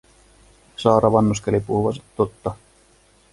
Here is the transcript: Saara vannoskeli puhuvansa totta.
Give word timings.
Saara 0.77 1.09
vannoskeli 1.11 1.59
puhuvansa 1.59 2.01
totta. 2.17 2.55